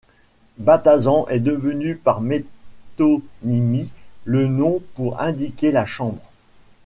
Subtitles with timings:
[0.57, 3.91] Batasan est devenu par métonymie
[4.25, 6.23] le nom pour indiquer la Chambre.